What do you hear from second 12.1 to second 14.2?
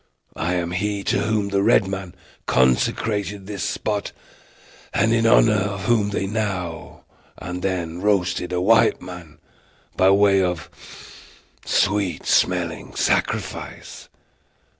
smelling sacrifice.